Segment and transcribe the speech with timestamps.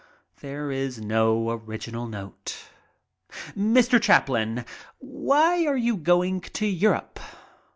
[0.39, 2.67] There is no original note.
[3.55, 4.65] "Mr, Chaplin,
[4.97, 7.19] why are you going to Europe?"